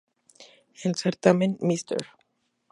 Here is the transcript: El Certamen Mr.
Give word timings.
El 0.85 0.95
Certamen 0.95 1.59
Mr. 1.61 2.07